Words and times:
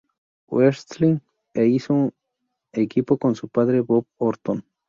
Wrestling" 0.49 1.19
e 1.53 1.65
hizo 1.67 2.11
equipo 2.73 3.19
con 3.19 3.35
su 3.35 3.49
padre, 3.49 3.81
Bob 3.81 4.07
Orton. 4.17 4.65